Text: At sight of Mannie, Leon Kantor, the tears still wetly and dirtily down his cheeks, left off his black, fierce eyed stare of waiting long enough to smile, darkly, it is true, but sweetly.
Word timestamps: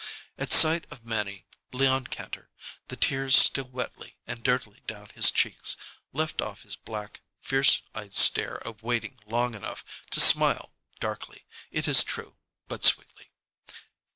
At 0.35 0.51
sight 0.51 0.87
of 0.89 1.05
Mannie, 1.05 1.45
Leon 1.71 2.07
Kantor, 2.07 2.49
the 2.87 2.95
tears 2.95 3.37
still 3.37 3.65
wetly 3.69 4.17
and 4.25 4.41
dirtily 4.41 4.79
down 4.87 5.09
his 5.13 5.29
cheeks, 5.29 5.77
left 6.11 6.41
off 6.41 6.63
his 6.63 6.75
black, 6.75 7.21
fierce 7.39 7.83
eyed 7.93 8.15
stare 8.15 8.55
of 8.67 8.81
waiting 8.81 9.19
long 9.27 9.53
enough 9.53 9.85
to 10.09 10.19
smile, 10.19 10.73
darkly, 10.99 11.45
it 11.69 11.87
is 11.87 12.01
true, 12.03 12.35
but 12.67 12.83
sweetly. 12.83 13.29